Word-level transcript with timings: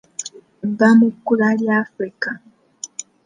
Nva 0.69 0.87
mu 0.99 1.07
kkula 1.13 1.49
lya 1.61 1.73
Africa 1.83 2.29